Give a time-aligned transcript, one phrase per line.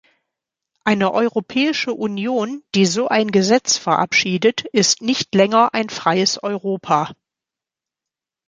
[0.83, 7.13] Eine Europäische Union, die so ein Gesetz verabschiedet, ist nicht länger ein freies Europa.